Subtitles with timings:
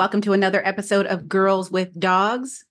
[0.00, 2.64] Welcome to another episode of Girls with Dogs.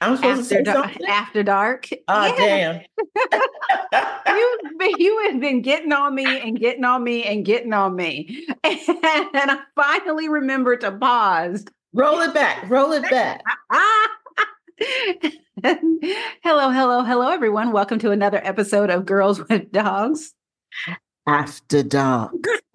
[0.00, 1.06] I'm supposed after, to say da- something.
[1.06, 1.88] after dark.
[2.08, 2.80] Oh, Yeah.
[3.92, 4.26] damn.
[4.36, 4.58] you,
[4.98, 8.44] you have been getting on me and getting on me and getting on me.
[8.64, 11.64] And I finally remembered to pause.
[11.92, 12.68] roll it back.
[12.68, 13.42] Roll it back.
[16.42, 17.70] Hello, hello, hello, everyone.
[17.70, 20.34] Welcome to another episode of Girls with Dogs.
[21.26, 22.32] After dark.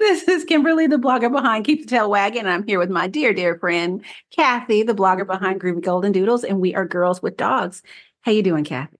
[0.00, 2.46] this is Kimberly, the blogger behind Keep the Tail Wagging.
[2.46, 6.60] I'm here with my dear, dear friend Cathy, the blogger behind Groovy Golden Doodles, and
[6.60, 7.82] we are Girls with Dogs.
[8.22, 8.96] How you doing, Cathy?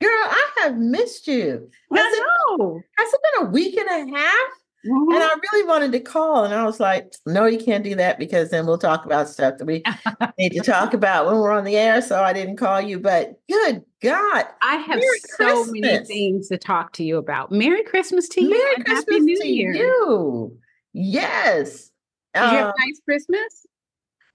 [0.00, 1.68] Girl, I have missed you.
[1.92, 2.26] Has it,
[2.58, 2.80] know.
[2.98, 4.50] has it been a week and a half?
[4.84, 5.12] Mm-hmm.
[5.14, 8.18] And I really wanted to call, and I was like, no, you can't do that
[8.18, 9.82] because then we'll talk about stuff that we
[10.38, 12.02] need to talk about when we're on the air.
[12.02, 14.44] So I didn't call you, but good God.
[14.60, 17.52] I have Merry so many things to talk to you about.
[17.52, 18.50] Merry Christmas to you.
[18.50, 19.72] Merry and Christmas Happy New to Year.
[19.74, 20.58] you.
[20.92, 21.90] Yes.
[22.34, 23.66] Did you have Um, a nice Christmas?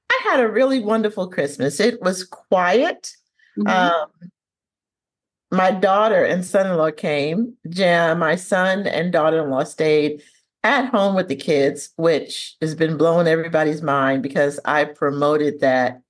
[0.09, 1.81] I had a really wonderful Christmas.
[1.81, 3.11] It was quiet.
[3.59, 3.67] Mhm.
[3.69, 4.09] Um,
[5.51, 7.55] my daughter and son-in-law came.
[7.65, 10.21] Ja- my son and daughter-in-law stayed
[10.63, 16.01] at home with the kids, which has been blowing everybody's mind because I promoted that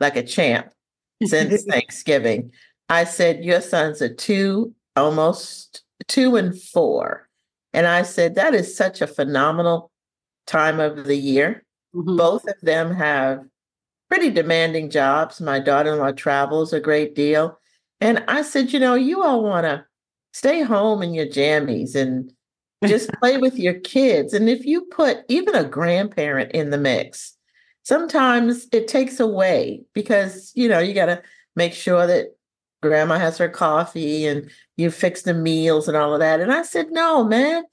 [0.00, 0.70] like a champ
[1.24, 2.52] since Thanksgiving.
[2.88, 7.28] I said, Your sons are two, almost two and four.
[7.72, 9.90] And I said, That is such a phenomenal
[10.46, 11.64] time of the year.
[11.94, 12.16] Mhm.
[12.16, 13.44] Both of them have
[14.08, 15.40] pretty demanding jobs.
[15.40, 17.58] My daughter in law travels a great deal.
[18.00, 19.84] And I said, You know, you all want to
[20.32, 22.32] stay home in your jammies and
[22.84, 24.32] just play with your kids.
[24.34, 27.36] And if you put even a grandparent in the mix,
[27.82, 31.22] sometimes it takes away because, you know, you got to
[31.54, 32.36] make sure that
[32.82, 36.40] grandma has her coffee and you fix the meals and all of that.
[36.40, 37.64] And I said, no, man,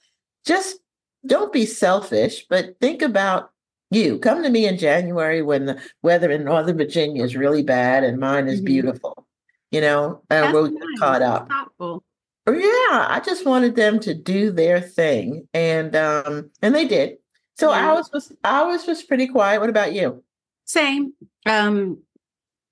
[0.45, 0.77] just
[1.25, 3.51] don't be selfish, but think about
[3.91, 4.17] you.
[4.19, 8.17] Come to me in January when the weather in Northern Virginia is really bad and
[8.19, 8.65] mine is Mhm.
[8.65, 9.27] beautiful,
[9.71, 10.99] you know, and That's we'll get nice.
[10.99, 11.49] caught up.
[11.49, 12.03] Thoughtful.
[12.47, 17.17] Yeah, I just wanted them to do their thing, and um, and they did.
[17.57, 17.91] So Yeah.
[17.93, 19.61] ours was ours was pretty quiet.
[19.61, 20.23] What about you?
[20.65, 21.13] Same.
[21.45, 21.99] Um,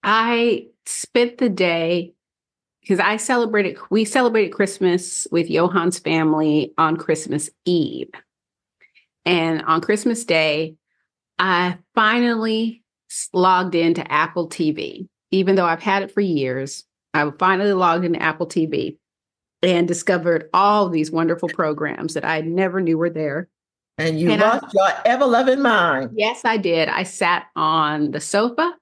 [0.04, 2.14] I spent the day
[2.82, 8.10] because I celebrated, we celebrated Christmas with Johan's family on Christmas Eve.
[9.24, 10.76] And on Christmas Day,
[11.38, 12.84] I finally
[13.34, 16.84] logged into Apple TV, even though I've had it for years.
[17.14, 18.98] I finally logged into Apple TV
[19.64, 23.48] and discovered all these wonderful programs that I never knew were there.
[23.98, 26.12] And you And I- lost your ever loving mind.
[26.16, 26.90] Yes, I did.
[26.90, 28.74] I sat on the sofa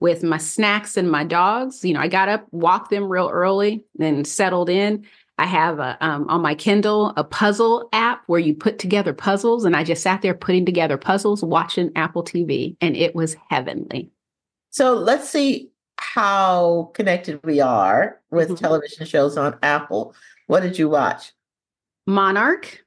[0.00, 1.84] with my snacks and my dogs.
[1.84, 5.04] You know, I got up, walked them real early, then settled in.
[5.36, 9.64] I have a, um, on my Kindle a puzzle app where you put together puzzles,
[9.64, 14.10] and I just sat there putting together puzzles, watching Apple TV, and it was heavenly.
[14.70, 15.70] So let's see
[16.14, 18.58] how connected we are with Mhm.
[18.58, 20.14] television shows on Apple.
[20.46, 21.32] What did you watch?
[22.06, 22.84] Monarch.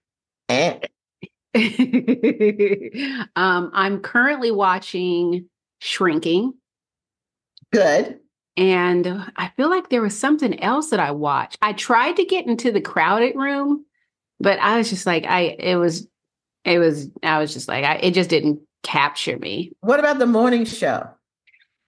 [0.48, 0.80] Eh,
[3.36, 5.50] um, I'm currently watching
[5.82, 6.54] Shrinking.
[7.74, 8.20] good.
[8.56, 9.06] And
[9.36, 11.58] I feel like there was something else that I watched.
[11.62, 13.86] I tried to get into the crowded room,
[14.40, 16.08] but I was just like, I, it was,
[16.64, 19.74] it was, I was just like, I, it just didn't capture me.
[19.82, 21.08] What about the morning show?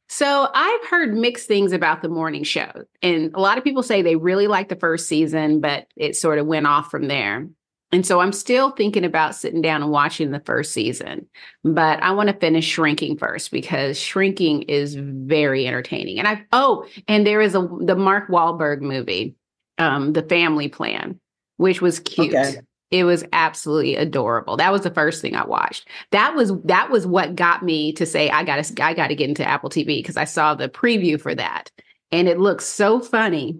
[0.09, 2.71] So I've heard mixed things about the morning show.
[3.03, 6.39] And a lot of people say they really liked the first season, but it sort
[6.39, 7.47] of went off from there.
[7.91, 11.27] And so I'm still thinking about sitting down and watching the first season,
[11.63, 16.19] but I want to finish Shrinking first because Shrinking is very entertaining.
[16.19, 19.35] And I oh, and there is a the Mark Wahlberg movie,
[19.79, 21.19] um, The Family Plan,
[21.57, 22.35] which was cute.
[22.35, 22.59] Okay.
[22.91, 24.57] It was absolutely adorable.
[24.57, 25.87] That was the first thing I watched.
[26.11, 29.15] That was that was what got me to say I got to I got to
[29.15, 31.71] get into Apple TV because I saw the preview for that,
[32.11, 33.59] and it looks so funny.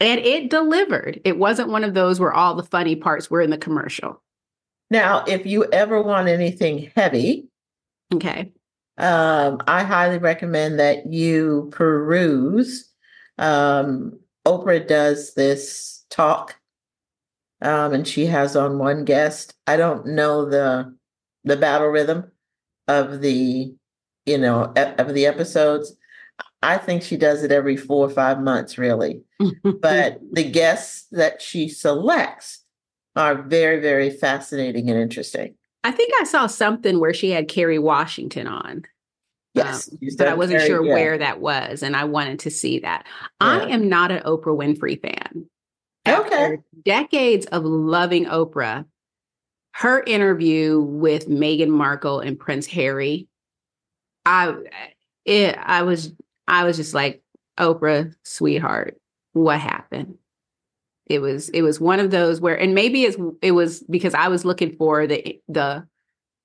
[0.00, 1.20] And it delivered.
[1.24, 4.20] It wasn't one of those where all the funny parts were in the commercial.
[4.90, 7.48] Now, if you ever want anything heavy,
[8.12, 8.52] Okay.
[8.98, 12.90] um, I highly recommend that you peruse.
[13.38, 16.56] Um, Oprah does this talk,
[17.64, 19.54] um, and she has on one guest.
[19.66, 20.94] I don't know the
[21.44, 22.30] the battle rhythm
[22.86, 23.74] of the
[24.26, 25.96] you know e- of the episodes.
[26.62, 29.22] I think she does it every four or five months, really.
[29.62, 32.60] But the guests that she selects
[33.16, 35.54] are very, very fascinating and interesting.
[35.84, 38.84] I think I saw something where she had Kerry Washington on.
[39.52, 40.94] Yes, she's but I wasn't very- sure yeah.
[40.94, 43.06] where that was, and I wanted to see that.
[43.40, 45.46] I am not an Oprah Winfrey fan.
[46.06, 46.58] Okay.
[46.84, 48.84] Decades of loving Oprah,
[49.72, 53.28] her interview with Meghan Markle and Prince Harry,
[54.26, 54.54] I
[55.24, 56.12] it I was
[56.46, 57.22] I was just like
[57.58, 58.98] Oprah, sweetheart,
[59.32, 60.18] what happened?
[61.06, 64.28] It was it was one of those where, and maybe it's it was because I
[64.28, 65.86] was looking for the the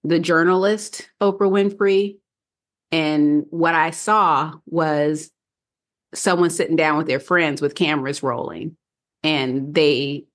[0.03, 2.17] the journalist Oprah Winfrey,
[2.91, 5.31] and what I saw was
[6.13, 8.75] someone sitting down with their friends with cameras rolling,
[9.23, 10.25] and they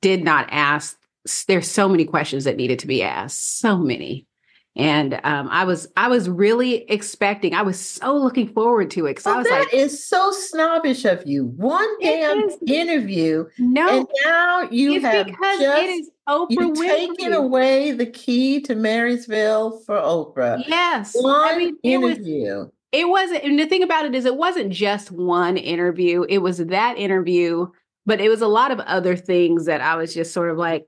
[0.00, 0.98] did not ask.
[1.46, 4.26] There's so many questions that needed to be asked, so many
[4.74, 7.54] and um, I was I was really expecting.
[7.54, 10.32] I was so looking forward to it because well, I was that like, is so
[10.32, 11.44] snobbish of you.
[11.44, 16.48] One damn is, interview, no, and now you it's have because just it is Oprah
[16.74, 16.86] Winfrey.
[16.86, 20.62] taken away the key to Marysville for Oprah.
[20.66, 22.68] Yes, One I mean it was interview.
[22.92, 23.44] it wasn't.
[23.44, 26.24] And the thing about it is, it wasn't just one interview.
[26.30, 27.66] It was that interview,
[28.06, 30.86] but it was a lot of other things that I was just sort of like,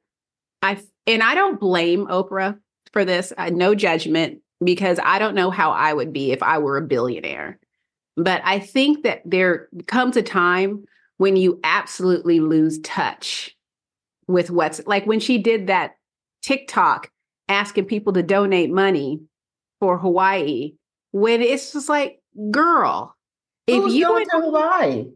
[0.63, 2.59] I and I don't blame Oprah
[2.93, 3.33] for this.
[3.37, 6.83] Uh, no judgment because I don't know how I would be if I were a
[6.83, 7.59] billionaire.
[8.17, 10.85] But I think that there comes a time
[11.19, 13.57] when you absolutely lose touch
[14.27, 15.93] with what's like when she did that
[16.43, 17.11] TikTok
[17.49, 19.21] asking people to donate money
[19.81, 20.75] for Hawaii,
[21.13, 22.21] when it's just like,
[22.51, 23.15] girl,
[23.67, 25.07] Who's if you going to Hawaii?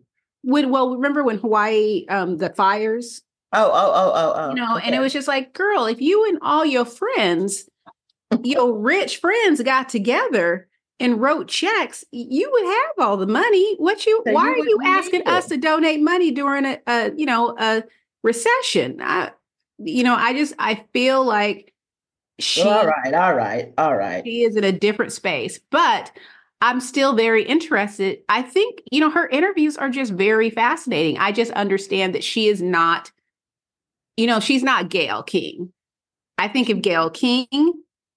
[0.48, 3.22] Would well remember when Hawaii um the fires
[3.52, 4.48] Oh, oh, oh, oh, oh.
[4.50, 7.66] you know, and it was just like, girl, if you and all your friends,
[8.42, 10.68] your rich friends got together
[11.00, 13.76] and wrote checks, you would have all the money.
[13.76, 17.12] What you So why you are you asking us to donate money during a, a
[17.16, 17.84] you know, a
[18.22, 19.00] recession?
[19.00, 19.30] I
[19.78, 21.72] you know, I just I feel like
[22.38, 24.24] she Well, all right, all right, all right.
[24.24, 26.12] she is in a different space, but
[26.60, 28.18] I'm still very interested.
[28.28, 31.18] I think, you know, her interviews are just very fascinating.
[31.18, 33.12] I just understand that she is not,
[34.16, 35.72] you know, she's not Gayle King.
[36.36, 37.72] I think if Gayle King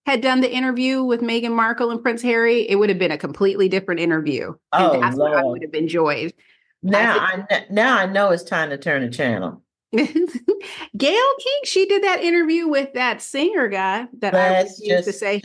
[0.06, 3.18] had done the interview with Meghan Markle and Prince Harry, it would have been a
[3.18, 4.54] completely different interview.
[4.74, 6.34] And Oh, that's what I would have enjoyed.
[6.82, 9.62] Now I, kn- now I know it's time to turn the channel.
[9.96, 10.08] Gail
[10.98, 15.42] King, she did that interview with that singer guy that I Let's refuse to say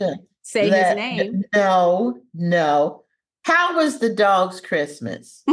[0.47, 1.43] say his name.
[1.53, 3.03] No, no.
[3.43, 5.43] How was the dog's Christmas?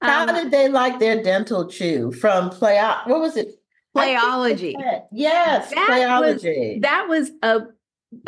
[0.00, 2.78] How Um, did they like their dental chew from play?
[3.06, 3.48] What was it?
[3.96, 4.74] Playology.
[5.10, 6.82] Yes, That was- playology.
[6.82, 7.60] That was a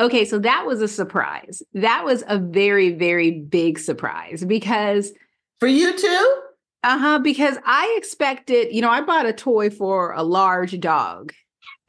[0.01, 1.63] okay, so that was a surprise.
[1.75, 5.13] That was a very, very big surprise because
[5.61, 6.37] For you too?
[6.83, 11.33] uh-huh, because I expected, you know, I bought a toy for a large dog.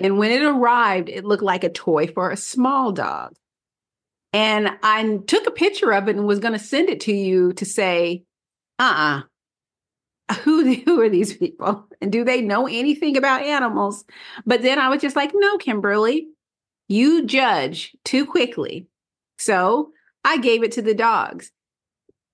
[0.01, 3.35] And when it arrived, it looked like a toy for a small dog.
[4.33, 7.53] And I took a picture of it and was going to send it to you
[7.53, 8.23] to say,
[8.79, 9.21] uh-uh.
[10.43, 11.87] Who, who are these people?
[12.01, 14.05] And do they know anything about animals?
[14.45, 16.29] But then I was just like, no, Kimberly,
[16.87, 18.87] you judge too quickly.
[19.37, 19.91] So
[20.23, 21.51] I gave it to the dogs.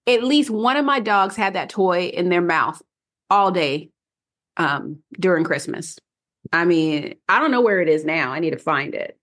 [0.06, 2.82] At least one of my dogs had that toy in their mouth
[3.32, 3.90] all day
[4.58, 5.98] um, during Christmas.
[6.54, 8.32] I mean, I don't know where it is now.
[8.32, 9.18] I need to find it.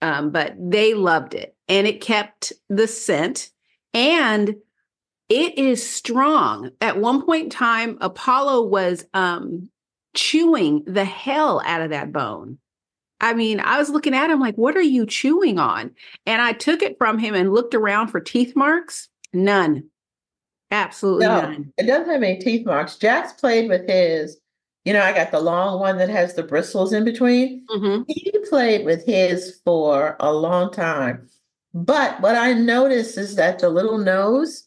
[0.00, 3.50] Um, but they loved it and it kept the scent
[3.94, 4.56] and
[5.28, 6.70] it is strong.
[6.80, 9.68] At one point in time, Apollo was um,
[10.14, 12.58] chewing the hell out of that bone.
[13.20, 15.92] I mean, I was looking at him like, what are you chewing on?
[16.26, 19.08] And I took it from him and looked around for teeth marks.
[19.32, 19.84] None.
[20.72, 21.72] Absolutely No, none.
[21.78, 22.96] it doesn't have any teeth marks.
[22.96, 24.38] Jax played with his,
[24.84, 27.64] you know, I got the long one that has the bristles in between.
[27.70, 28.04] Mhm.
[28.08, 31.28] He played with his for a long time.
[31.74, 34.64] But what I noticed is that the little nose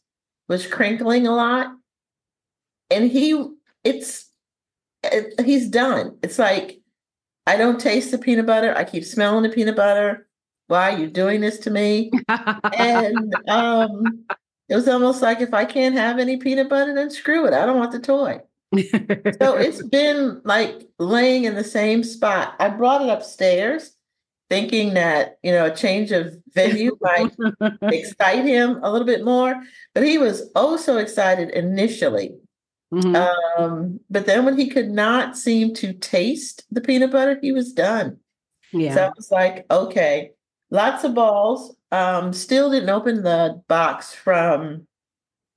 [0.47, 1.67] was crinkling a lot.
[2.89, 3.47] And he,
[3.83, 4.29] it's,
[5.03, 6.17] it, he's done.
[6.23, 6.79] It's like,
[7.47, 8.75] I don't taste the peanut butter.
[8.75, 10.27] I keep smelling the peanut butter.
[10.67, 12.11] Why are you doing this to me?
[12.27, 14.25] And um,
[14.67, 17.53] it was almost like if I can't have any peanut butter, then screw it.
[17.53, 18.39] I don't want the toy.
[19.39, 22.55] So it's been like laying in the same spot.
[22.59, 23.91] I brought it upstairs
[24.49, 27.31] thinking that, you know, a change of venue might
[27.81, 29.55] excite him a little bit more.
[29.93, 32.35] But he was oh so excited initially.
[32.93, 33.15] Mhm.
[33.57, 37.73] Um, but then when he could not seem to taste the peanut butter, he was
[37.73, 38.17] done.
[38.71, 38.93] yeah.
[38.93, 40.31] So I was like, okay,
[40.69, 41.75] lots of balls.
[41.91, 44.87] Um, still didn't open the box from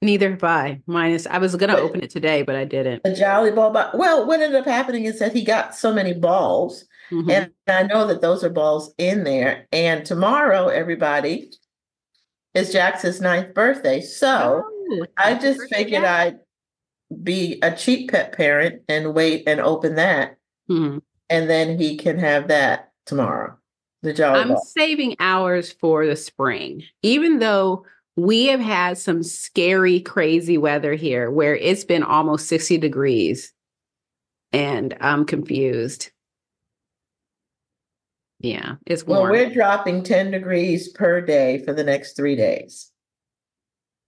[0.00, 0.80] Neither have I.
[0.86, 3.02] Minus, I was going to open it today, but I didn't.
[3.04, 3.96] A Jolly Ball box.
[3.96, 7.30] Well, what ended up happening is that he got so many balls, Mhm.
[7.30, 9.66] and I know that those are balls in there.
[9.72, 11.50] And tomorrow, everybody,
[12.54, 14.00] is Jax's ninth birthday.
[14.00, 16.04] So Oh, I just figured.
[16.04, 16.38] I'd
[17.22, 20.36] be a cheap pet parent and wait and open that.
[20.70, 21.00] Mhm.
[21.30, 23.54] and then he can have that tomorrow.
[24.02, 24.62] The jolly I'm ball.
[24.64, 27.84] saving hours for the spring, even though
[28.18, 33.52] we have had some scary, crazy weather here where it's been almost 60 degrees
[34.52, 36.10] and I'm confused.
[38.40, 42.90] Yeah, it's Well, we're dropping 10 degrees per day for the next three days.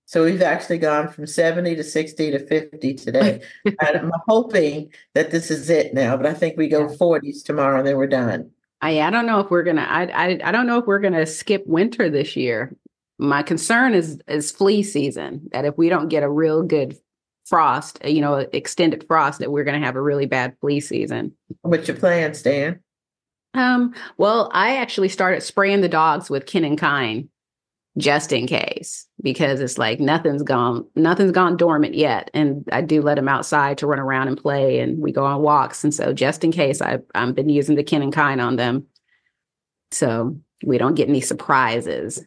[0.06, 3.42] So we've actually gone from 70 to 60 to 50 today.
[3.64, 6.96] and I'm hoping that this is it now, but I think we go Yeah.
[6.96, 8.50] 40s tomorrow and then we're done.
[8.82, 11.26] I, I don't know if we're gonna I, I I don't know if we're gonna
[11.26, 12.74] skip winter this year.
[13.20, 15.48] My concern is is flea season.
[15.52, 16.96] That if we don't get a real good
[17.44, 21.32] frost, uh, you know, extended frost, that we're gonna have a really bad flea season.
[21.62, 22.80] What's your plan, Stan?
[23.54, 27.28] Um, well, I actually started spraying the dogs with Kin and Kind
[27.98, 33.02] just in case because it's like nothing's gone nothing's gone dormant yet and I do
[33.02, 36.12] let them outside to run around and play and we go on walks and so
[36.12, 38.86] just in case I I've been using the Kin and Kind on them
[39.90, 42.24] so we don't get any surprises.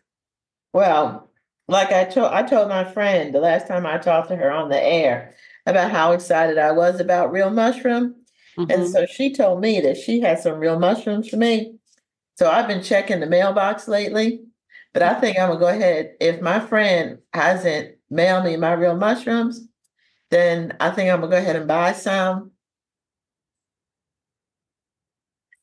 [0.73, 1.29] Well,
[1.67, 4.69] like I told I told my friend the last time I talked to her on
[4.69, 8.15] the air about how excited I was about real mushroom.
[8.57, 8.91] And Mhm.
[8.91, 11.75] so she told me that she had some real mushrooms for me.
[12.37, 14.45] So I've been checking the mailbox lately.
[14.93, 16.15] But I think I'm gonna go ahead.
[16.19, 19.67] If my friend hasn't mailed me my real mushrooms,
[20.31, 22.51] then I think I'm gonna go ahead and buy some.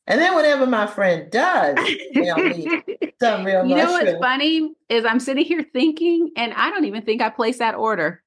[0.07, 1.77] And then whenever my friend does
[2.15, 2.67] mail me
[3.21, 7.03] some real you know what's funny is I'm sitting here thinking, and I don't even
[7.03, 8.21] think I placed that order.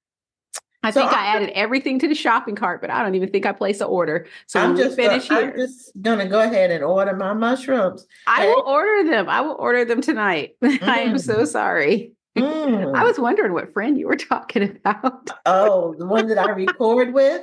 [0.83, 3.31] I So think I I'm- added everything to the shopping cart, but I don't even
[3.31, 4.27] think I placed the order.
[4.47, 8.07] So I'm just finish here, I'm just gonna go ahead and order my mushrooms.
[8.27, 9.29] I will order them.
[9.29, 10.57] I will order them tonight.
[10.63, 12.13] I am so sorry.
[12.37, 12.95] Mm.
[12.95, 15.31] I was wondering what friend you were talking about.
[15.47, 17.43] Oh, the one that I record with?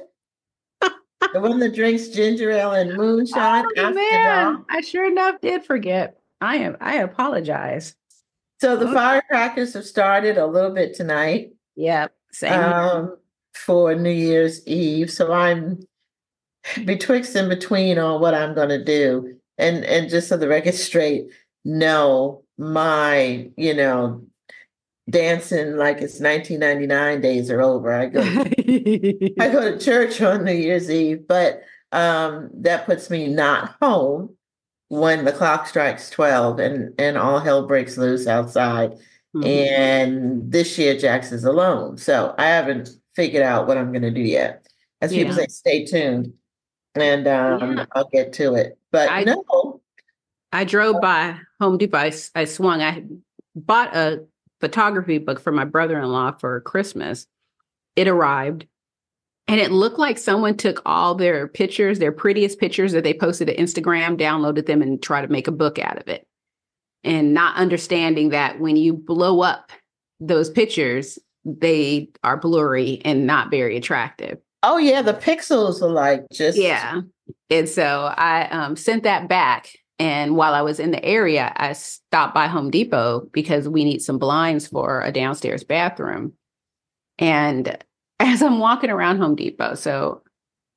[1.34, 4.66] The one that drinks ginger ale and moonshine Oh, man.
[4.70, 6.18] I sure enough did forget.
[6.42, 6.76] I am.
[6.82, 7.96] I apologize.
[8.60, 12.14] So the firecrackers have started a little bit tonight Yep.
[12.32, 12.54] Same.
[12.54, 13.18] um,
[13.54, 15.10] for New Year's Eve.
[15.12, 15.80] So I'm
[16.86, 19.36] betwixt and between on what I'm going to do.
[19.58, 21.28] And and just so the record's straight,
[21.66, 24.24] no, my you know
[25.10, 27.92] dancing like it's 1999 days are over.
[27.92, 28.22] I go
[29.40, 34.36] I go to church on New Year's Eve, but um, that puts me not home
[34.92, 38.92] when the clock strikes 12 and, and all hell breaks loose outside.
[39.34, 39.46] Mhm.
[39.48, 41.96] And this year, Jax is alone.
[41.98, 44.68] So I haven't figured out what I'm going to do yet.
[45.00, 46.34] As people say, stay tuned
[46.94, 47.86] and um, Yeah.
[47.94, 48.78] I'll get to it.
[48.92, 49.82] But I- no,
[50.52, 51.98] I drove by Home Depot.
[51.98, 52.82] I, I swung.
[52.82, 53.06] I
[53.56, 54.26] bought a
[54.60, 57.28] photography book for my brother in law for Christmas.
[57.96, 58.66] It arrived
[59.52, 63.48] and it looked like someone took all their pictures, their prettiest pictures that they posted
[63.48, 66.26] to Instagram, downloaded them, and tried to make a book out of it.
[67.04, 69.74] And not understanding that when you blow up
[70.22, 74.38] those pictures, they are blurry and not very attractive.
[74.64, 76.58] oh, yeah, the pixels are like just.
[76.58, 77.02] Yeah.
[77.50, 79.76] And so I um, sent that back.
[80.00, 84.02] And while I was in the area, I stopped by Home Depot because we need
[84.02, 86.34] some blinds for a downstairs bathroom.
[87.20, 87.78] And
[88.22, 90.22] as I'm walking around Home Depot, so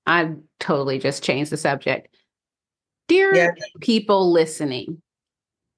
[0.07, 2.09] I've totally just changed the subject.
[3.09, 3.51] Dear Yeah.
[3.81, 5.03] people listening,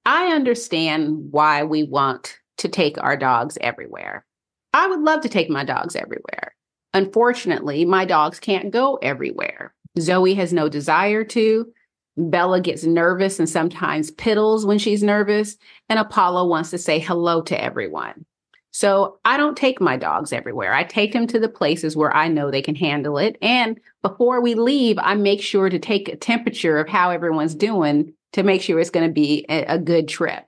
[0.04, 4.24] I understand why we want to take our dogs everywhere.
[4.72, 6.54] I would love to take my dogs everywhere.
[6.94, 9.74] Unfortunately, my dogs can't go everywhere.
[9.98, 11.66] Zoe has no desire to.
[12.16, 15.56] Bella gets nervous and sometimes piddles when she's nervous.
[15.88, 18.24] And Apollo wants to say hello to everyone.
[18.76, 20.74] So I don't take my dogs everywhere.
[20.74, 23.38] I take them to the places where I know they can handle it.
[23.40, 28.12] And before we leave, I make sure to take a temperature of how everyone's doing
[28.34, 30.44] to make sure it's going to be a, good trip.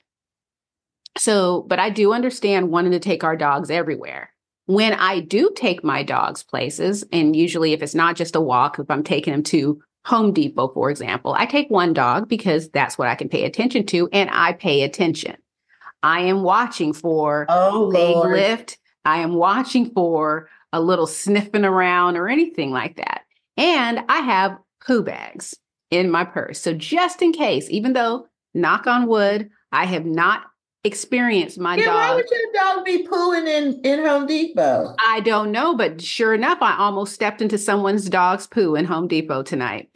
[1.16, 4.30] So, but I do understand wanting to take our dogs everywhere.
[4.66, 8.78] When I do take my dogs places, and usually if it's not just a walk,
[8.78, 12.99] if I'm taking them to Home Depot, for example, I take one dog because that's
[12.99, 15.38] what I can pay attention to, and I pay attention.
[16.02, 18.33] I am watching for Oh, leg Lord.
[18.37, 18.78] lift.
[19.05, 23.23] I am watching for a little sniffing around or anything like that.
[23.57, 25.55] And I have poo bags
[25.90, 26.61] in my purse.
[26.61, 30.43] So just in case, even though knock on wood, I have not
[30.85, 34.95] experienced my Yeah, why would your dog be pooing in, in Home Depot?
[35.05, 39.09] I don't know, but sure enough, I almost stepped into someone's dog's poo in Home
[39.09, 39.90] Depot tonight.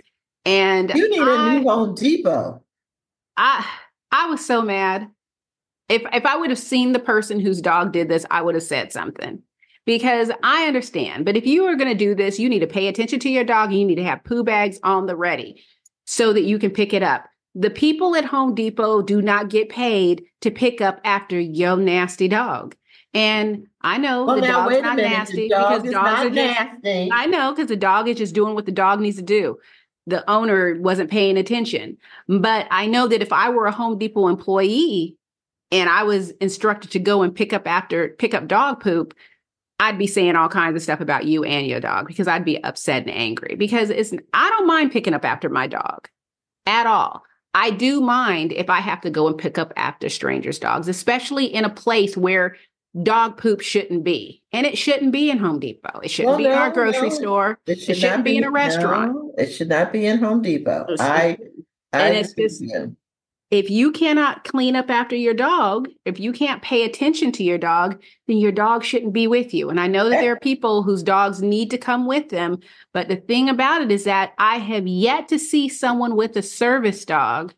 [0.44, 2.62] And You need I- a new Home Depot.
[3.36, 3.64] I
[4.10, 5.08] I was so mad.
[5.92, 8.64] If if I would have seen the person whose dog did this, I would have
[8.64, 9.42] said something.
[9.84, 12.86] Because I understand, but if you are going to do this, you need to pay
[12.86, 13.72] attention to your dog.
[13.72, 15.62] You need to have poo bags on the ready.
[16.04, 17.24] so that you can pick it up.
[17.54, 22.28] The people at Home Depot do not get paid to pick up after your nasty
[22.28, 22.74] dog.
[23.14, 25.10] And I know Well, the now, dog's not minute.
[25.10, 26.34] nasty dog because dogs not are just
[26.84, 27.10] nasty.
[27.12, 29.58] I know because the dog is just doing what the dog needs to do.
[30.06, 31.98] The owner wasn't paying attention.
[32.28, 35.16] But I know that if I were a Home Depot employee
[35.72, 39.14] and I was instructed to go and pick up after pick up dog poop,
[39.80, 42.62] I'd be saying all kinds of stuff about you and your dog because I'd be
[42.62, 46.08] upset and angry because it's I don't mind picking up after my dog
[46.66, 47.22] at all.
[47.54, 51.46] I do mind if I have to go and pick up after strangers' dogs, especially
[51.46, 52.56] in a place where
[53.02, 54.42] dog poop shouldn't be.
[54.52, 56.00] And it shouldn't be in Home Depot.
[56.00, 57.14] It shouldn't Well, be in our grocery no.
[57.14, 57.58] store.
[57.66, 59.12] It, should shouldn't not be in a restaurant.
[59.14, 60.86] no, it should not be in Home Depot.
[60.88, 61.36] Oh, I,
[61.92, 62.96] I and it's just- you.
[63.52, 67.58] If you cannot clean up after your dog, if you can't pay attention to your
[67.58, 69.68] dog, then your dog shouldn't be with you.
[69.68, 72.60] And I know that there are people whose dogs need to come with them.
[72.94, 76.42] But the thing about it is that I have yet to see someone with a
[76.42, 77.52] service dog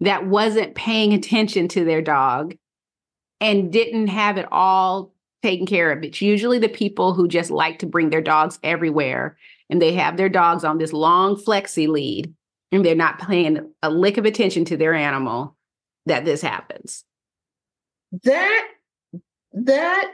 [0.00, 2.56] that wasn't paying attention to their dog
[3.38, 5.12] and didn't have it all
[5.42, 6.04] taken care of.
[6.04, 9.36] It's usually the people who just like to bring their dogs everywhere
[9.68, 12.34] and they have their dogs on this long flexi lead
[12.72, 15.56] and they're not paying a lick of attention to their animal
[16.06, 17.04] that this happens.
[18.24, 18.68] that
[19.52, 20.12] that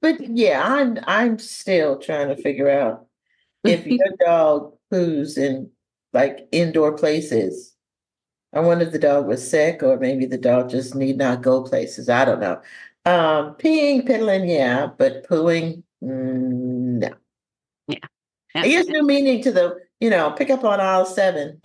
[0.00, 3.06] but yeah i'm i'm still trying to figure out
[3.64, 5.70] if your dog poos in
[6.12, 7.74] like indoor places
[8.52, 11.62] i wonder if the dog was sick or maybe the dog just need not go
[11.62, 12.54] places i don't know
[13.04, 17.10] um peeing piddling yeah but pooing mm, no
[17.88, 17.98] Yeah.
[18.54, 21.58] it gives new meaning to the you know pick up on aisle seven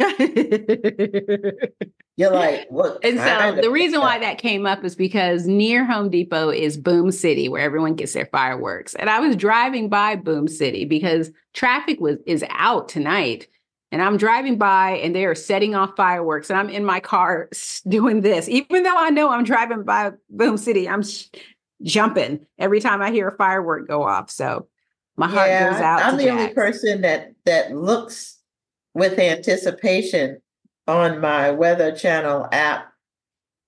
[2.21, 6.09] you're like what And so the reason why that came up is because near Home
[6.09, 8.93] Depot is Boom City, where everyone gets their fireworks.
[8.95, 13.47] And I was driving by Boom City because traffic was is out tonight.
[13.93, 16.49] And I'm driving by and they are setting off fireworks.
[16.49, 17.49] And I'm in my car
[17.87, 18.47] doing this.
[18.47, 21.25] Even though I know I'm driving by Boom City, I'm sh-
[21.81, 24.29] jumping every time I hear a firework go off.
[24.29, 24.67] So
[25.17, 28.39] my heart Yeah, goes out I'm the only person that that looks
[28.93, 30.41] with anticipation
[30.87, 32.91] on my Weather Channel app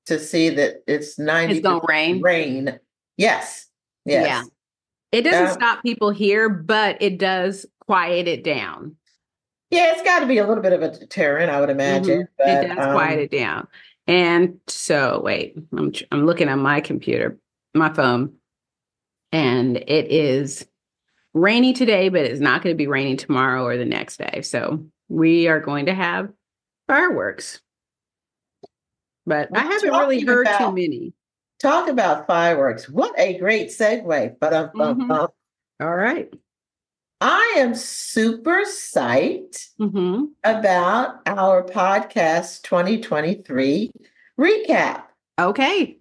[0.07, 2.21] to see that it's 90 It's to rain.
[2.21, 2.79] rain.
[3.17, 3.67] Yes.
[4.05, 4.27] Yes.
[4.27, 4.43] Yeah.
[5.11, 8.95] It doesn't Um, stop people here, but it does quiet it down.
[9.69, 12.27] Yeah, it's got to be a little bit of a deterrent, I would imagine.
[12.41, 12.49] Mm-hmm.
[12.65, 13.67] it does um, quiet it down.
[14.07, 17.37] And so, wait, I'm I'm looking at my computer,
[17.73, 18.33] my phone,
[19.31, 20.65] and it is
[21.33, 24.41] rainy today, but it's not going to be raining tomorrow or the next day.
[24.43, 26.29] So we are going to have
[26.87, 27.61] fireworks.
[29.25, 31.13] But I haven't really heard too many.
[31.59, 32.89] Talk about fireworks.
[32.89, 34.35] What a great segue.
[34.39, 35.29] But um, Mhm.
[35.81, 36.29] All right.
[37.21, 40.25] I am super psyched Mm-hmm.
[40.43, 43.91] about our podcast 2023
[44.37, 45.03] recap.
[45.39, 45.97] Okay.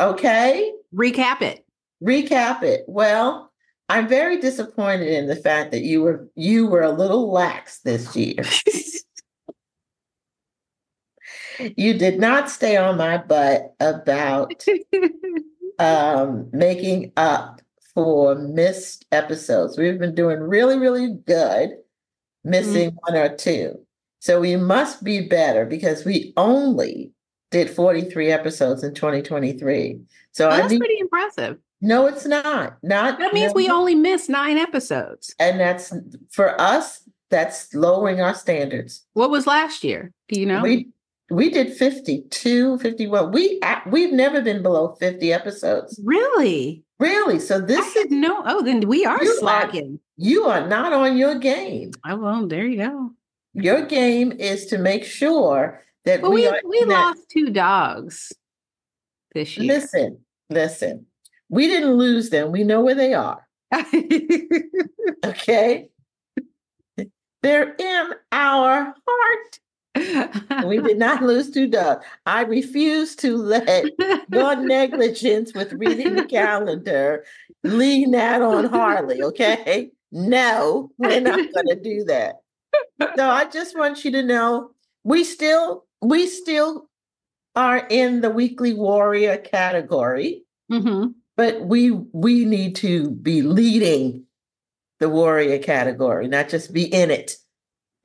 [0.00, 0.72] Okay.
[0.92, 1.64] Recap it.
[2.02, 2.84] recap it.
[2.88, 3.51] Well,
[3.88, 8.16] I'm very disappointed in the fact that you were you were a little lax this
[8.16, 8.44] year.
[11.76, 14.64] you did not stay on my butt about
[15.78, 17.60] um, making up
[17.94, 19.76] for missed episodes.
[19.76, 21.76] We've been doing really, really good,
[22.44, 23.84] missing one or two.
[24.20, 27.12] So we must be better because we only
[27.50, 30.00] did 43 episodes in 2023.
[30.32, 31.58] So I that's need, pretty impressive.
[31.82, 32.78] No, it's not.
[32.82, 35.34] Not That means no, we only missed nine episodes.
[35.38, 35.92] and that's
[36.30, 39.04] for us, that's lowering our standards.
[39.14, 40.12] What was last year?
[40.28, 40.62] Do you know?
[40.62, 40.88] We
[41.30, 43.32] we did 52, 51.
[43.32, 46.00] We we've never been below 50 episodes.
[46.04, 46.84] really?
[46.98, 47.38] Really?
[47.40, 48.42] So I this is no.
[48.46, 49.98] Oh, then we are You are- slacking.
[50.16, 51.90] you are not on your game.
[52.06, 53.10] Oh well, there you go.
[53.54, 58.32] Your game is to make sure that Well, we we we lost two dogs
[59.34, 59.66] this year.
[59.74, 60.18] Listen,
[60.50, 61.06] listen.
[61.52, 62.50] We didn't lose them.
[62.50, 63.46] We know where they are.
[65.24, 65.88] Okay.
[67.42, 70.64] They're in our heart.
[70.66, 72.04] We did not lose two dogs.
[72.26, 73.84] I refuse to let
[74.30, 77.24] your negligence with reading the calendar
[77.62, 79.22] lean that on Harley.
[79.22, 79.90] Okay.
[80.10, 82.36] No, we're not going to do that.
[83.16, 84.70] So I just want you to know
[85.04, 86.88] we still we still
[87.54, 94.24] are in the weekly warrior category, hmm but we we need to be leading
[95.00, 97.36] the warrior category, not just be in it.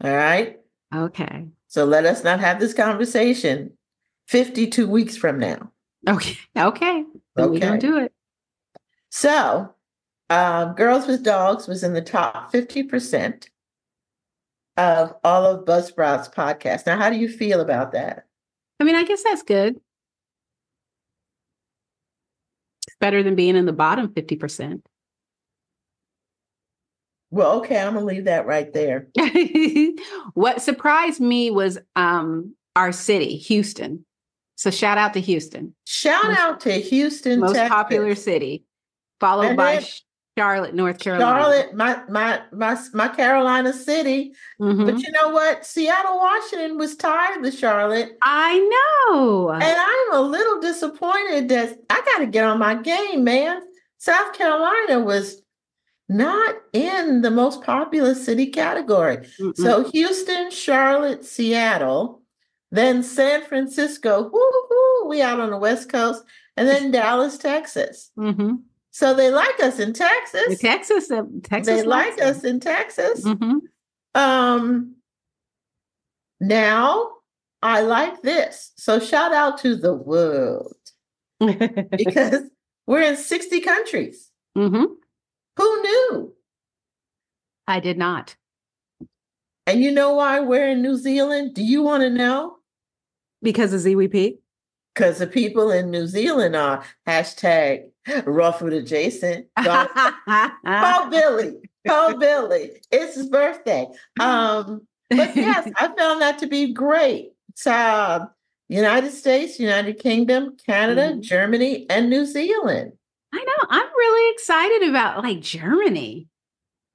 [0.03, 0.59] All right.
[0.95, 1.47] Okay.
[1.67, 3.71] So let us not have this conversation
[4.27, 5.71] 52 weeks from now.
[6.07, 6.37] Okay.
[6.57, 7.03] Okay.
[7.35, 8.13] Then we don't do it.
[9.09, 9.73] So,
[10.29, 13.47] um, Girls with Dogs was in the top 50%.
[14.77, 16.85] of all of Buzzsprout's podcasts.
[16.85, 18.27] Now, how do you feel about that?
[18.79, 19.79] I mean, I guess that's good.
[22.85, 24.81] It's better than being in the bottom 50%.
[27.29, 29.07] Well, okay, I'm gonna leave that right there.
[30.33, 34.05] what surprised me was um our city, Houston.
[34.55, 35.75] So shout out to Houston.
[35.86, 37.69] Shout most, out to Houston, most Texas.
[37.69, 38.63] popular city,
[39.19, 39.86] followed and by
[40.38, 41.41] Charlotte, North Carolina.
[41.41, 44.34] Charlotte, my my my my Carolina city.
[44.62, 44.86] Mm-hmm.
[44.86, 45.65] But you know what?
[45.65, 48.15] Seattle, Washington was tied to Charlotte.
[48.21, 48.60] I
[49.10, 49.50] know.
[49.50, 53.62] And I'm a little disappointed that I got to get on my game, man.
[53.97, 55.41] South Carolina was
[56.08, 59.17] not in the most populous city category.
[59.39, 62.21] mm So Houston, Charlotte, Seattle,
[62.71, 66.23] then San Francisco, woo-hoo, we out on the West Coast,
[66.56, 68.12] and then Dallas, Texas.
[68.17, 68.56] Mm-hmm.
[68.97, 70.57] So they like us in Texas.
[70.57, 71.67] Texas, uh, Texas.
[71.67, 73.23] They like us in Texas.
[73.23, 73.57] Mm-hmm.
[74.15, 74.95] Um,
[76.41, 77.12] now
[77.62, 78.71] I like this.
[78.75, 80.73] So shout out to the world
[81.39, 82.41] because
[82.88, 84.31] we're in 60 countries.
[84.57, 84.86] Mm-hmm.
[85.57, 86.33] Who knew?
[87.67, 88.36] I did not.
[89.67, 91.53] And you know why we're in New Zealand?
[91.53, 92.55] Do you want to know?
[93.43, 94.39] Because of ZWP?
[94.95, 97.91] Because the people in New Zealand are hashtag
[98.26, 99.48] raw food adjacent.
[99.58, 99.89] Call
[101.10, 101.54] Billy.
[101.88, 102.82] Call Billy.
[102.91, 103.88] It's his birthday.
[104.20, 107.32] Um, but yes, I found that to be great.
[107.56, 108.26] So uh,
[108.70, 111.22] United States, United Kingdom, Canada, mm-hmm.
[111.22, 112.93] Germany, and New Zealand.
[113.34, 113.67] I know.
[113.70, 116.28] I'm really excited about like Germany.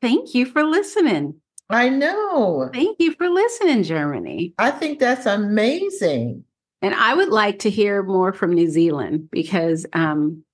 [0.01, 1.35] Thank you for listening.
[1.71, 2.71] I know.
[2.73, 4.53] Thank you for listening, Germany.
[4.59, 6.45] I think that's amazing.
[6.83, 10.45] And I would like to hear more from New Zealand because um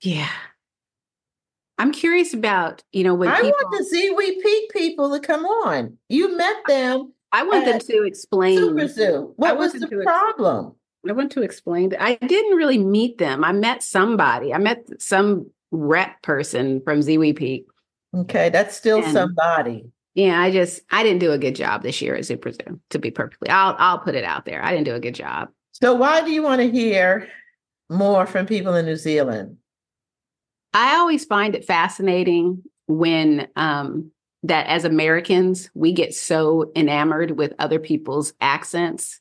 [0.00, 0.30] yeah.
[1.78, 5.96] I'm curious about, you know, when I people, want the peak people to come on.
[6.10, 7.14] You met them.
[7.32, 9.32] I want them to explain Super Zoo.
[9.36, 10.74] What was the problem?
[11.08, 13.44] I want to explain that I didn't really meet them.
[13.44, 14.52] I met somebody.
[14.52, 17.64] I met some rep person from ZWP.
[18.14, 19.86] Okay, that's still and, somebody.
[20.14, 22.98] Yeah, I just I didn't do a good job this year at Super Zoo, to
[22.98, 23.48] be perfectly.
[23.48, 24.62] I'll I'll put it out there.
[24.62, 25.48] I didn't do a good job.
[25.72, 27.28] So why do you want to hear
[27.88, 29.56] more from people in New Zealand?
[30.72, 34.10] I always find it fascinating when um
[34.42, 39.20] that as Americans we get so enamored with other people's accents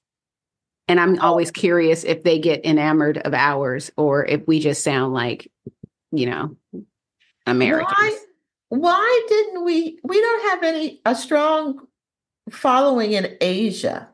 [0.90, 5.14] and I'm always curious if they get enamored of ours or if we just sound
[5.14, 5.50] like,
[6.12, 6.58] you know,
[7.46, 7.94] Americans.
[7.96, 8.18] Why,
[8.70, 10.00] why didn't we?
[10.04, 11.86] We don't have any a strong
[12.50, 14.10] following in Asia.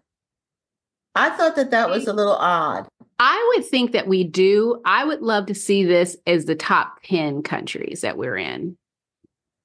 [1.15, 2.89] I thought that that was a little odd.
[3.19, 4.81] I would think that we do.
[4.85, 8.77] I would love to see this as the top 10 countries that we're in.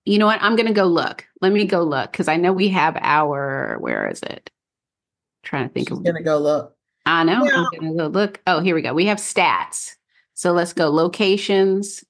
[0.04, 0.42] You know what?
[0.42, 1.26] I'm going to go look.
[1.40, 4.50] Let me go look because I know we have our, where is it?
[4.52, 6.04] I'm trying to think She's of.
[6.04, 6.76] going to go look.
[7.06, 7.44] I know.
[7.44, 7.64] Yeah.
[7.72, 8.40] I'm gonna go look.
[8.46, 8.94] Oh, here we go.
[8.94, 9.96] We have stats.
[10.34, 12.04] So let's go locations.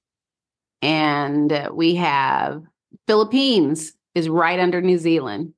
[0.81, 2.63] And we have
[3.07, 5.53] Philippines is right under New Zealand.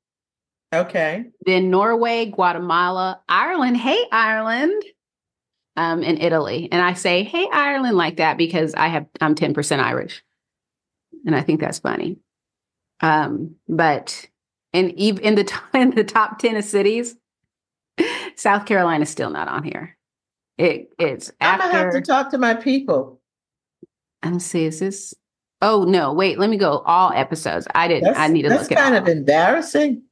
[0.73, 1.25] Okay.
[1.45, 3.77] Then Norway, Guatemala, Ireland.
[3.77, 4.83] Hey, Ireland.
[5.75, 6.69] Um, and Italy.
[6.71, 10.23] And I say, hey, Ireland, like that because I have I'm 10% Irish.
[11.25, 12.19] And I think that's funny.
[13.01, 14.27] Um, but
[14.71, 17.15] in in the in the top 10 of cities,
[18.35, 19.97] South Carolina's still not on here.
[20.57, 23.19] It it's after, I'm gonna have to talk to my people.
[24.21, 25.13] And see, is this?
[25.61, 26.37] Oh no, wait.
[26.37, 26.79] Let me go.
[26.79, 27.67] All episodes.
[27.73, 28.03] I didn't.
[28.05, 28.61] That's, I need to look.
[28.61, 30.03] At That's kind of embarrassing.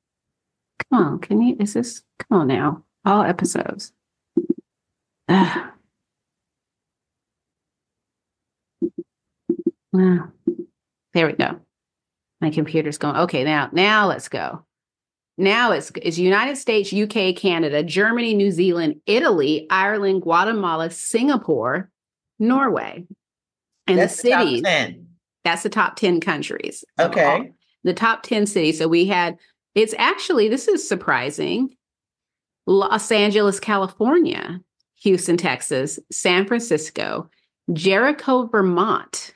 [0.89, 1.56] Come on, can you?
[1.60, 2.02] Is this?
[2.19, 2.84] Come on now.
[3.06, 3.93] All episodes.
[5.32, 5.67] Ugh.
[11.13, 11.60] There we go.
[12.39, 13.17] My computer's going.
[13.17, 14.65] Okay, now now let's go.
[15.38, 21.89] Now it's, it's United States, UK, Canada, Germany, New Zealand, Italy, Ireland, Guatemala, Singapore,
[22.39, 23.06] Norway.
[23.88, 24.62] And that's the cities.
[24.62, 25.04] The
[25.44, 26.86] that's the top 10 countries.
[27.00, 27.26] Okay.
[27.26, 27.46] All,
[27.84, 28.78] the top 10 cities.
[28.78, 29.38] So we had,
[29.76, 31.76] it's actually, this is surprising
[32.67, 34.62] Los Angeles, California,
[35.02, 37.30] Houston, Texas, San Francisco,
[37.74, 39.34] Jericho, Vermont,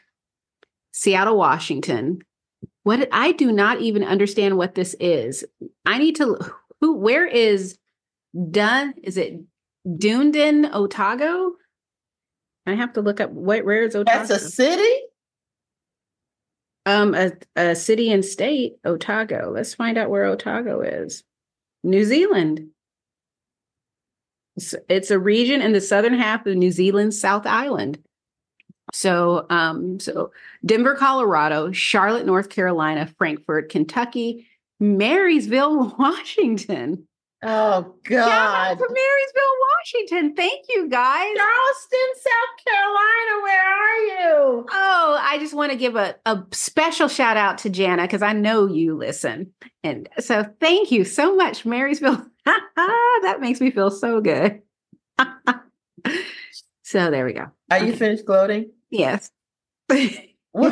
[0.91, 2.19] Seattle, Washington,
[2.83, 5.43] what I do not even understand what this is.
[5.85, 6.37] I need to
[6.81, 7.77] who where is
[8.51, 9.39] Dun is it
[9.97, 11.53] Dunedin, Otago?
[12.67, 14.19] I have to look up what where is Otago?
[14.19, 15.01] That's a city?
[16.85, 19.51] Um a, a city and state, Otago.
[19.51, 21.23] Let's find out where Otago is.
[21.83, 22.69] New Zealand.
[24.57, 27.99] It's, a region in the southern half of New Zealand's South Island.
[28.93, 30.31] So, um, so
[30.65, 34.47] Denver, Colorado, Charlotte, North Carolina, Frankfort, Kentucky,
[34.79, 37.07] Marysville, Washington.
[37.43, 38.77] Oh God.
[38.77, 39.43] from Marysville,
[39.77, 40.35] Washington.
[40.35, 41.35] Thank you guys.
[41.35, 44.65] Charleston, South Carolina, where are you?
[44.71, 48.33] Oh, I just want to give a, a special shout out to Jana because I
[48.33, 49.53] know you listen.
[49.83, 52.25] And so thank you so much, Marysville.
[52.75, 54.61] that makes me feel so good.
[56.83, 57.47] so there we go.
[57.71, 57.87] Are okay.
[57.87, 58.71] you finished gloating?
[58.89, 59.31] Yes.
[60.53, 60.71] were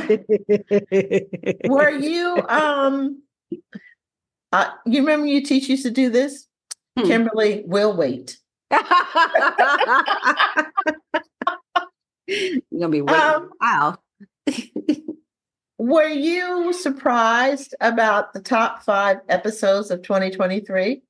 [1.90, 3.22] you um
[4.54, 6.48] uh, you remember your teacher used to do this?
[6.98, 7.06] Hmm.
[7.08, 8.38] Kimberly will wait.
[12.28, 14.04] You're gonna be waiting um, while.
[15.80, 21.02] were you surprised about the top five episodes of 2023?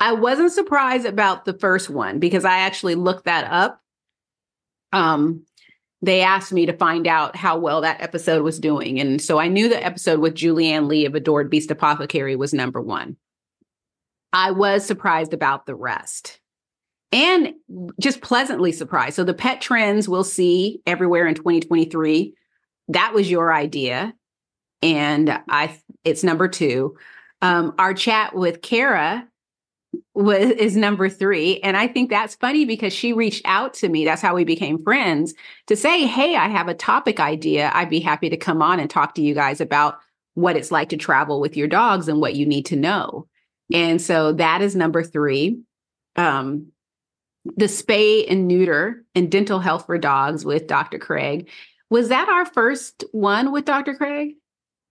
[0.00, 3.82] I wasn't surprised about the first one because I actually looked that up.
[4.92, 5.44] Um,
[6.02, 8.98] they asked me to find out how well that episode was doing.
[8.98, 12.54] And so I knew the episode with Julie Anne Lee of Adored Beast Apothecary was
[12.54, 13.16] number one.
[14.32, 16.40] I was surprised about the rest
[17.12, 17.54] and
[18.00, 19.16] just pleasantly surprised.
[19.16, 22.34] So the pet trends we'll see everywhere in 2023.
[22.88, 24.14] That was your idea.
[24.80, 26.96] And I it's number two.
[27.42, 29.28] Um, our chat with Kara
[30.14, 31.60] was is number three.
[31.60, 34.04] And I think that's funny because she reached out to me.
[34.04, 35.34] That's how we became friends
[35.66, 37.70] to say, Hey, I have a topic idea.
[37.74, 39.98] I'd be happy to come on and talk to you guys about
[40.34, 43.26] what it's like to travel with your dogs and what you need to know.
[43.72, 45.60] And so that is number three.
[46.16, 46.72] Um,
[47.56, 50.98] the spay and neuter and dental health for dogs with Dr.
[50.98, 51.48] Craig.
[51.88, 53.94] Was that our first one with Dr.
[53.94, 54.34] Craig?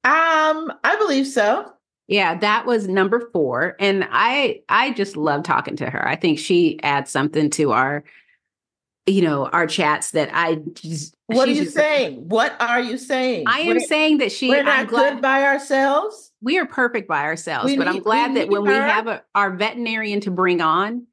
[0.03, 1.71] Um, I believe so.
[2.09, 6.07] Yeah, that was number 4 and I I just love talking to her.
[6.07, 8.03] I think she adds something to our
[9.05, 12.29] you know, our chats that I just What are you just, saying?
[12.29, 13.45] What are you saying?
[13.47, 16.31] I am we're, saying that she We're not glad, good by ourselves.
[16.41, 18.71] We are perfect by ourselves, we but need, I'm glad that when her.
[18.71, 21.07] we have a, our veterinarian to bring on,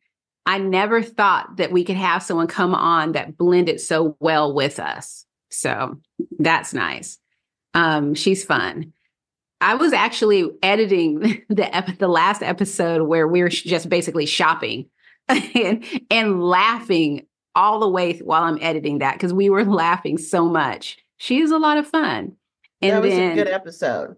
[0.45, 4.79] I never thought that we could have someone come on that blended so well with
[4.79, 5.27] us.
[5.51, 5.99] So
[6.39, 7.19] that's nice.
[7.75, 8.93] Um, she's fun.
[9.61, 14.87] I was actually editing the the last episode where we were just basically shopping
[15.29, 20.47] and, and laughing all the way while I'm editing that because we were laughing so
[20.49, 20.99] much.
[21.17, 22.37] She is a lot of fun.
[22.83, 24.17] And that was then, a good episode.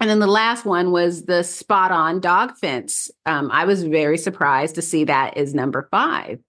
[0.00, 3.10] And then the last one was the spot on dog fence.
[3.24, 6.40] Um, I was very surprised to see that is number five.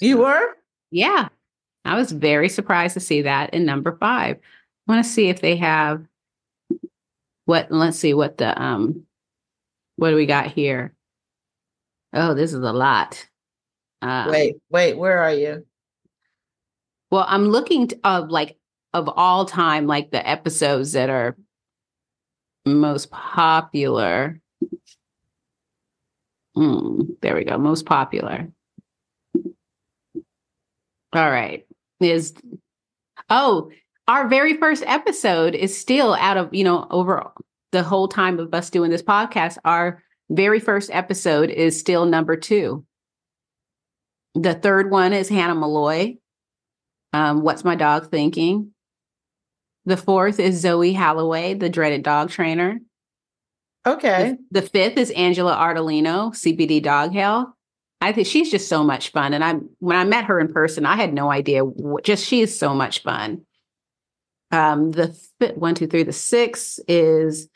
[0.00, 0.56] You were?
[0.90, 1.28] Yeah.
[1.84, 4.38] I was very surprised to see that in number five.
[4.88, 6.04] I want to see if they have
[7.44, 9.06] what let's see what the um
[9.96, 10.94] what do we got here?
[12.12, 13.26] Oh, this is a lot.
[14.00, 15.64] Um, wait, wait, where are you?
[17.10, 18.56] Well, I'm looking to, of like
[18.92, 21.36] of all time, like the episodes that are
[22.64, 24.40] most popular.
[26.56, 27.58] Mm, there we go.
[27.58, 28.48] Most popular.
[31.14, 31.66] All right.
[32.00, 32.34] Is
[33.30, 33.70] oh,
[34.08, 37.32] our very first episode is still out of, you know, over
[37.70, 42.36] the whole time of us doing this podcast, our very first episode is still number
[42.36, 42.84] two.
[44.34, 46.16] The third one is Hannah Molloy.
[47.12, 48.72] Um, What's My Dog Thinking?
[49.84, 52.80] The fourth is Zoe Halloway, the dreaded dog trainer.
[53.84, 54.36] Okay.
[54.50, 57.48] The, the fifth is Angela Ardolino, CBD Dog Health.
[58.00, 59.34] I think she's just so much fun.
[59.34, 61.64] And I, when I met her in person, I had no idea.
[61.64, 63.42] What, just she is so much fun.
[64.52, 65.08] Um, the
[65.40, 66.02] fifth, one, two, three.
[66.02, 67.48] The six is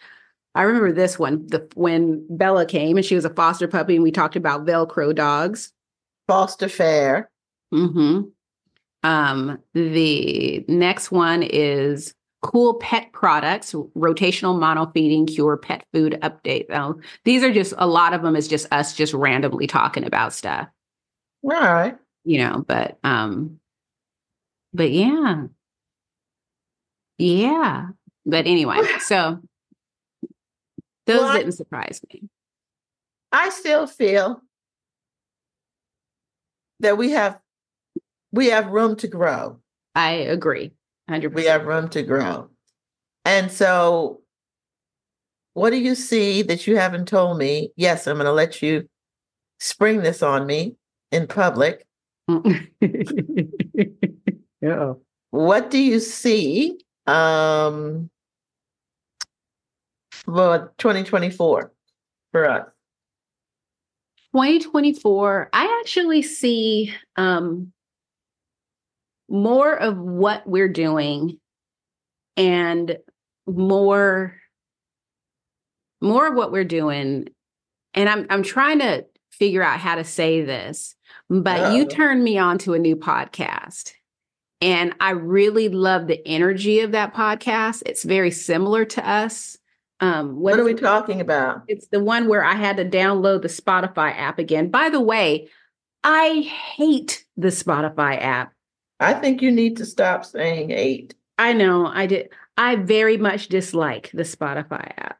[0.54, 1.46] I remember this one.
[1.46, 5.14] The when Bella came and she was a foster puppy, and we talked about Velcro
[5.14, 5.72] dogs.
[6.26, 7.30] Foster fair.
[7.72, 8.22] Hmm.
[9.02, 9.58] Um.
[9.74, 16.68] The next one is cool pet products, rotational mono feeding cure pet food update.
[16.68, 20.32] Now, these are just a lot of them is just us just randomly talking about
[20.32, 20.68] stuff.
[21.42, 21.96] All right.
[22.24, 23.60] You know, but um,
[24.72, 25.44] but yeah,
[27.18, 27.88] yeah.
[28.24, 29.40] But anyway, so
[31.06, 32.22] those well, didn't surprise me.
[33.32, 34.42] I still feel
[36.80, 37.38] that we have
[38.32, 39.60] we have room to grow.
[39.94, 40.72] I agree.
[41.10, 41.32] 100%.
[41.32, 42.50] We have room to grow.
[43.24, 44.20] And so
[45.54, 47.70] what do you see that you haven't told me?
[47.76, 48.86] Yes, I'm going to let you
[49.58, 50.76] spring this on me
[51.10, 51.86] in public.
[54.60, 54.92] yeah.
[55.30, 58.10] What do you see um,
[60.10, 61.72] for 2024
[62.32, 62.66] for us?
[64.32, 67.72] 2024, I actually see um,
[69.28, 71.38] more of what we're doing
[72.36, 72.98] and
[73.46, 74.36] more
[76.02, 77.28] more of what we're doing
[77.94, 80.94] and I'm I'm trying to figure out how to say this,
[81.28, 81.74] but Uh-oh.
[81.74, 83.92] you turned me on to a new podcast.
[84.60, 87.82] And I really love the energy of that podcast.
[87.86, 89.58] It's very similar to us.
[90.00, 91.62] Um, what, what are we talking about?
[91.68, 94.70] It's the one where I had to download the Spotify app again.
[94.70, 95.48] By the way,
[96.04, 98.52] I hate the Spotify app.
[99.00, 101.14] I think you need to stop saying hate.
[101.38, 102.30] I know, I did.
[102.56, 105.18] I very much dislike the Spotify app.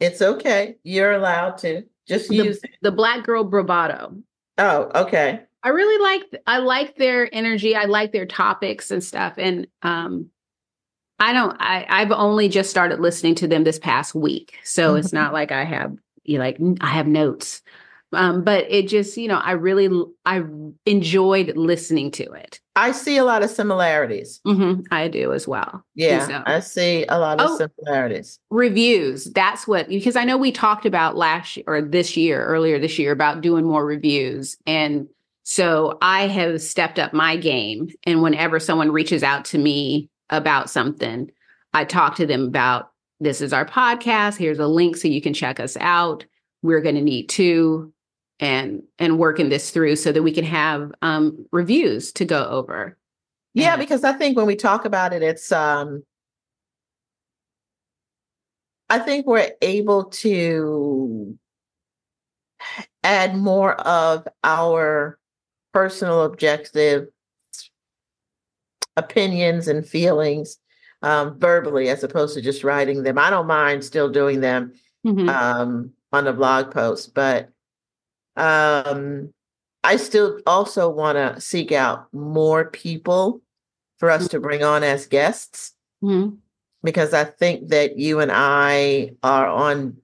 [0.00, 0.76] It's okay.
[0.82, 1.84] You're allowed to.
[2.08, 4.16] Just the, use the Black Girl Bravado.
[4.58, 5.42] Oh, okay.
[5.62, 7.76] I really like I like their energy.
[7.76, 9.34] I like their topics and stuff.
[9.36, 10.30] And um
[11.18, 14.54] I don't I I've only just started listening to them this past week.
[14.64, 17.62] So it's not like I have you know, like I have notes.
[18.14, 19.88] Um, but it just, you know, I really
[20.26, 20.42] I
[20.84, 22.60] enjoyed listening to it.
[22.76, 24.40] I see a lot of similarities.
[24.46, 25.84] Mm-hmm, I do as well.
[25.94, 28.38] Yeah, so, I see a lot of oh, similarities.
[28.50, 29.24] Reviews.
[29.32, 33.12] That's what because I know we talked about last or this year, earlier this year,
[33.12, 35.08] about doing more reviews, and
[35.42, 37.88] so I have stepped up my game.
[38.06, 41.30] And whenever someone reaches out to me about something,
[41.72, 44.36] I talk to them about this is our podcast.
[44.36, 46.24] Here's a link so you can check us out.
[46.62, 47.92] We're going to need to
[48.40, 52.98] and and working this through so that we can have um, reviews to go over.
[53.54, 56.02] Yeah, and, because I think when we talk about it, it's um,
[58.90, 61.38] I think we're able to
[63.04, 65.18] add more of our
[65.72, 67.08] personal objective
[68.96, 70.58] opinions and feelings
[71.02, 73.18] um, verbally as opposed to just writing them.
[73.18, 74.74] I don't mind still doing them
[75.06, 75.28] mm-hmm.
[75.28, 77.50] um, on a blog post, but
[78.36, 79.32] um,
[79.84, 83.42] I still also want to seek out more people
[83.98, 86.36] for us to bring on as guests mm-hmm.
[86.82, 89.96] because I think that you and I are on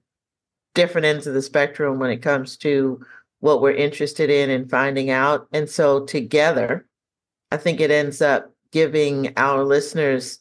[0.75, 3.05] different ends of the spectrum when it comes to
[3.39, 5.47] what we're interested in and finding out.
[5.53, 6.85] And so together,
[7.51, 10.39] I think it ends up giving our listeners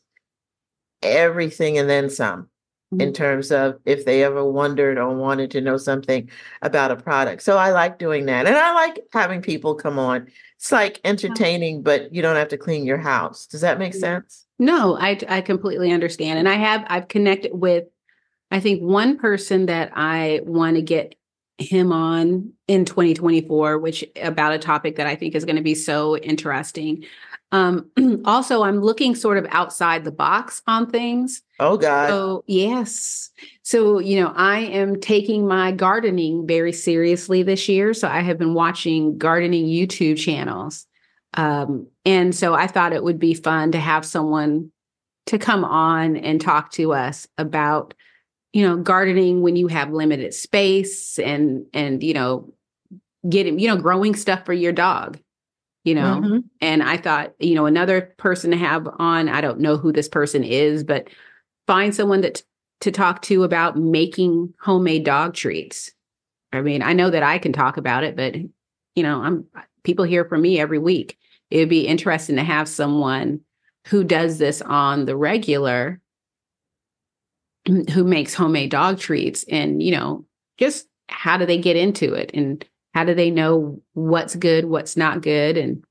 [1.03, 2.49] everything and then some
[2.93, 3.01] mm-hmm.
[3.01, 6.29] in terms of if they ever wondered or wanted to know something
[6.63, 7.43] about a product.
[7.43, 8.47] So I like doing that.
[8.47, 10.29] And I like having people come on.
[10.57, 13.47] It's like entertaining, but you don't have to clean your house.
[13.47, 14.47] Does that make sense?
[14.59, 16.39] No, I I completely understand.
[16.39, 17.85] And I have I've connected with
[18.51, 21.15] I think one person that I want to get
[21.59, 25.75] him on in 2024 which about a topic that I think is going to be
[25.75, 27.05] so interesting.
[27.51, 27.91] Um,
[28.25, 31.43] also, I'm looking sort of outside the box on things.
[31.61, 32.09] Oh, God.
[32.09, 33.31] So, yes.
[33.63, 37.95] So, you know, I am taking my gardening very seriously this year.
[37.95, 40.87] So, I have been watching gardening YouTube channels.
[41.35, 44.71] Um, and so, I thought it would be fun to have someone
[45.27, 47.95] to come on and talk to us about,
[48.53, 52.53] you know, gardening when you have limited space and, and, you know,
[53.29, 55.19] getting, you know, growing stuff for your dog
[55.85, 56.21] you know?
[56.21, 56.39] Mm-hmm.
[56.61, 60.09] and i thought you know another person to have on i don't know who this
[60.09, 61.09] person is but
[61.69, 62.43] find someone that
[62.81, 65.93] to talk to about making homemade dog treats.
[66.53, 69.47] I mean i know that i can talk about it but you know i'm
[69.89, 71.17] people hear from me every week.
[71.51, 73.41] It'd be interesting to have someone
[73.87, 75.99] who does this on the regular
[77.69, 80.25] who makes homemade dog treats and you know
[80.59, 84.97] just how do they get into it and how do they know what's good, what's
[84.97, 85.85] not good, and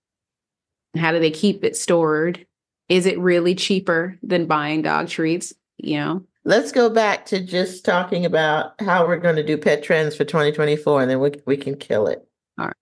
[0.98, 2.46] how do they keep it stored?
[2.90, 5.54] Is it really cheaper than buying dog treats?
[5.78, 9.84] You know, let's go back to just talking about how we're going to do pet
[9.84, 12.28] trends for 2024, and then we we can kill it.
[12.58, 12.76] All right.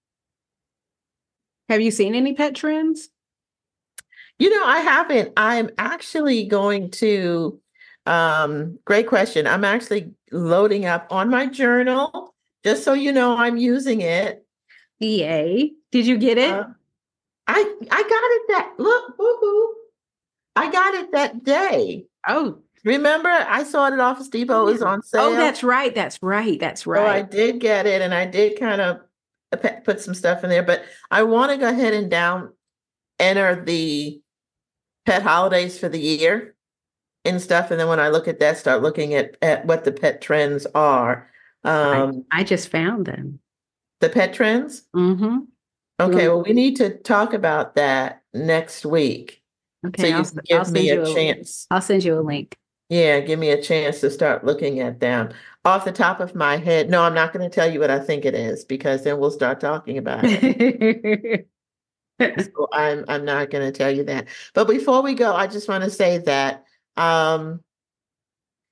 [1.69, 3.09] Have you seen any pet trends?
[4.37, 5.33] You know, I haven't.
[5.37, 7.59] I'm actually going to.
[8.05, 9.47] Um, great question.
[9.47, 12.33] I'm actually loading up on my journal
[12.63, 14.45] just so you know, I'm using it.
[14.99, 15.71] Yay.
[15.91, 16.51] Did you get it?
[16.51, 16.65] Uh,
[17.47, 19.75] I I got it that look, woo
[20.55, 22.05] I got it that day.
[22.27, 24.67] Oh, remember I saw it at Office Depot.
[24.67, 25.21] It was on oh, sale.
[25.21, 25.93] Oh, that's right.
[25.93, 26.59] That's right.
[26.59, 26.99] That's right.
[26.99, 29.01] So I did get it, and I did kind of
[29.83, 30.63] put some stuff in there.
[30.63, 32.53] But I want to go ahead and down
[33.19, 34.21] enter the
[35.05, 36.54] pet holidays for the year
[37.25, 37.71] and stuff.
[37.71, 40.65] And then when I look at that, start looking at at what the pet trends
[40.75, 41.29] are.
[41.63, 43.39] Um, I, I just found them.
[44.01, 44.83] The pet trends?
[44.95, 45.37] Mm-hmm.
[45.99, 49.41] Okay, well, we need to talk about that next week.
[49.87, 51.67] Okay, so you I'll, give I'll me a, a chance.
[51.71, 52.57] I'll send you a link.
[52.89, 55.31] Yeah, give me a chance to start looking at them.
[55.63, 57.99] Off the top of my head, no, I'm not going to tell you what I
[57.99, 61.47] think it is because then we'll start talking about it.
[62.21, 64.27] so I'm I'm not going to tell you that.
[64.53, 66.64] But before we go, I just want to say that
[66.97, 67.61] um,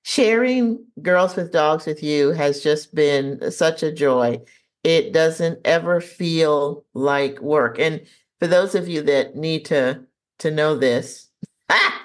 [0.03, 4.41] sharing Girls with Dogs with you has just been such a joy.
[4.83, 7.79] It doesn't ever feel like work.
[7.79, 8.01] And
[8.39, 10.01] for those of you that need to
[10.39, 11.29] to know this,
[11.69, 12.01] ah,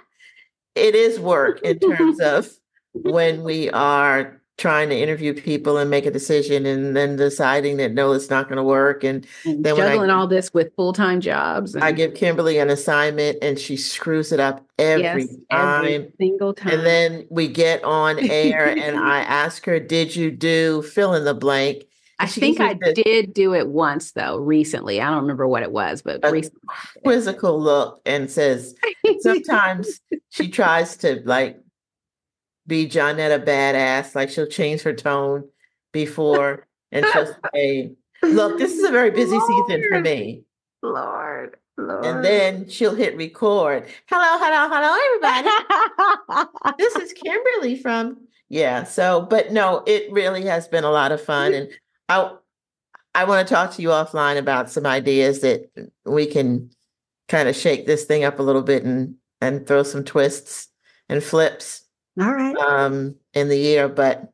[0.77, 2.49] it is work in terms of
[2.95, 7.93] when we are trying to interview people and make a decision and then deciding that
[7.95, 9.05] no, it's not going to work.
[9.05, 11.77] And, And then when I- juggling all this with full time jobs.
[11.77, 15.85] I give Kimberly an assignment and she screws it up every yes, time.
[15.85, 16.73] every single time.
[16.75, 21.25] And then we get on air and I ask her, Did you do fill in
[21.25, 21.85] the blank?
[22.21, 25.01] I think I this did do it once though, recently.
[25.01, 26.59] I don't remember what it was, but A recently.
[27.05, 28.75] quizzical look and says,
[29.21, 30.01] Sometimes
[30.31, 31.61] she tries to like
[32.69, 35.49] be Johnetta badass, like she'll change her tone
[35.93, 37.93] before and she'll say,
[38.23, 40.43] Look, this is a very busy season for me.
[40.83, 42.05] Lord, Lord.
[42.05, 43.87] And then she'll hit record.
[44.07, 46.49] Hello, hello, hello, everybody.
[46.79, 48.85] this is Kimberly from yeah.
[48.85, 51.71] So, but no, it really has been a lot of fun, and
[52.09, 52.33] I
[53.15, 55.71] I want to talk to you offline about some ideas that
[56.05, 56.71] we can
[57.29, 60.69] kind of shake this thing up a little bit and and throw some twists
[61.09, 61.85] and flips
[62.21, 62.57] all right.
[62.57, 63.89] um in the year.
[63.89, 64.31] But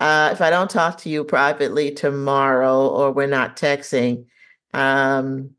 [0.00, 4.26] uh, if I don't talk to you privately tomorrow, or we're not texting,
[4.72, 5.50] um,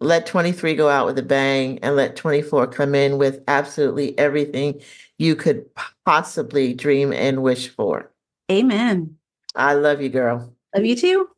[0.00, 4.80] let 23 go out with a bang and let 24 come in with absolutely everything
[5.18, 5.64] you could
[6.04, 8.12] possibly dream and wish for.
[8.50, 9.16] Amen.
[9.54, 10.54] I love you, girl.
[10.74, 11.28] Love you too.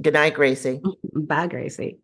[0.00, 0.80] Good night, Gracie.
[1.14, 1.98] Bye, Gracie.